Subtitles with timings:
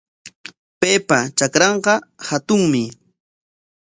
[0.79, 1.93] Paypa trakranqa
[2.27, 2.83] hatunmi.